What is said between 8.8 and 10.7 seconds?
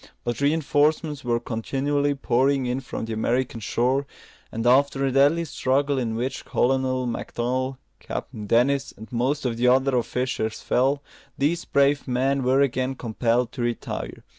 and most of the other officers